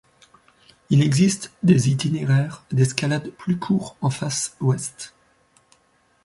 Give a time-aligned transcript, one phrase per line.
[0.89, 5.13] Il existe des itinéraires d'escalade plus courts en face ouest.